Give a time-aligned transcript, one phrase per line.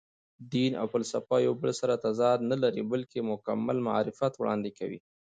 [0.53, 4.99] دین او فلسفه یو بل سره تضاد نه لري، بلکې مکمل معرفت وړاندې کوي.